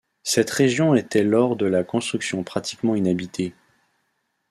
Cette 0.23 0.49
région 0.49 0.95
était 0.95 1.21
lors 1.21 1.55
de 1.55 1.67
la 1.67 1.83
construction 1.83 2.43
pratiquement 2.43 2.95
inhabitée. 2.95 3.53